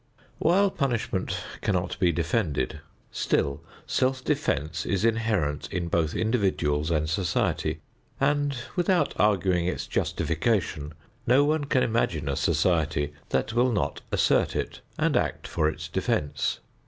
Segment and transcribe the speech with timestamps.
[0.39, 2.79] While punishment cannot be defended,
[3.11, 7.81] still self defense is inherent in both individuals and society
[8.19, 10.93] and, without arguing its justification,
[11.27, 15.87] no one can imagine a society that will not assert it and act for its
[15.87, 16.61] defense.